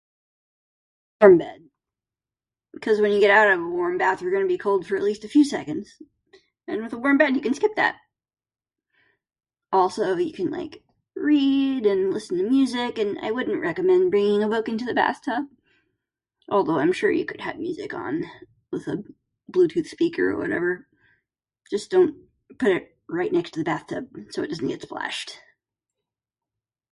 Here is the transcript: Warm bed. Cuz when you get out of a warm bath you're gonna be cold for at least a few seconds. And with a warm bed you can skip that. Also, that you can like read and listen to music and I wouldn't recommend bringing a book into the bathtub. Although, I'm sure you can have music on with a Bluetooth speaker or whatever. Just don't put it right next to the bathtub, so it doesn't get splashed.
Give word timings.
Warm 1.21 1.37
bed. 1.37 1.69
Cuz 2.81 2.99
when 2.99 3.11
you 3.11 3.19
get 3.19 3.29
out 3.29 3.51
of 3.51 3.59
a 3.63 3.69
warm 3.69 3.99
bath 3.99 4.19
you're 4.19 4.31
gonna 4.31 4.47
be 4.47 4.57
cold 4.57 4.87
for 4.87 4.95
at 4.97 5.03
least 5.03 5.23
a 5.23 5.27
few 5.29 5.45
seconds. 5.45 6.01
And 6.67 6.81
with 6.81 6.93
a 6.93 6.97
warm 6.97 7.19
bed 7.19 7.35
you 7.35 7.41
can 7.41 7.53
skip 7.53 7.75
that. 7.75 7.99
Also, 9.71 10.15
that 10.15 10.23
you 10.23 10.33
can 10.33 10.49
like 10.49 10.83
read 11.15 11.85
and 11.85 12.11
listen 12.11 12.39
to 12.39 12.49
music 12.49 12.97
and 12.97 13.19
I 13.19 13.29
wouldn't 13.29 13.61
recommend 13.61 14.09
bringing 14.09 14.41
a 14.41 14.47
book 14.49 14.67
into 14.67 14.85
the 14.85 14.95
bathtub. 14.95 15.45
Although, 16.49 16.79
I'm 16.79 16.93
sure 16.93 17.11
you 17.11 17.23
can 17.27 17.37
have 17.41 17.59
music 17.59 17.93
on 17.93 18.23
with 18.71 18.87
a 18.87 19.03
Bluetooth 19.51 19.85
speaker 19.85 20.31
or 20.31 20.37
whatever. 20.39 20.87
Just 21.69 21.91
don't 21.91 22.27
put 22.57 22.71
it 22.71 22.97
right 23.07 23.31
next 23.31 23.53
to 23.53 23.59
the 23.59 23.65
bathtub, 23.65 24.07
so 24.31 24.41
it 24.41 24.47
doesn't 24.49 24.67
get 24.67 24.81
splashed. 24.81 25.37